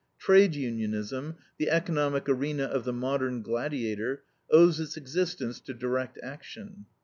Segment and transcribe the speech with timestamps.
[0.17, 6.87] Trade unionism, the economic arena of the modern gladiator, owes its existence to direct action.